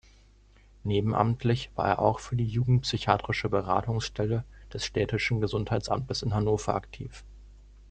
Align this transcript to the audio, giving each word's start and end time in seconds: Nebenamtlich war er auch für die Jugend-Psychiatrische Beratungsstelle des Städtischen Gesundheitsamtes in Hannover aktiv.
Nebenamtlich 0.83 1.69
war 1.75 1.85
er 1.87 1.99
auch 1.99 2.17
für 2.19 2.35
die 2.35 2.47
Jugend-Psychiatrische 2.47 3.49
Beratungsstelle 3.49 4.43
des 4.73 4.83
Städtischen 4.83 5.41
Gesundheitsamtes 5.41 6.23
in 6.23 6.33
Hannover 6.33 6.73
aktiv. 6.73 7.23